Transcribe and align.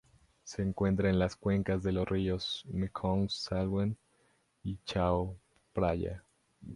Se 0.41 0.63
encuentra 0.63 1.11
en 1.11 1.19
las 1.19 1.35
cuencas 1.35 1.83
de 1.83 1.91
los 1.91 2.09
ríos 2.09 2.65
Mekong 2.71 3.29
Salween 3.29 3.95
y 4.63 4.79
Chao 4.83 5.37
Phraya. 5.75 6.23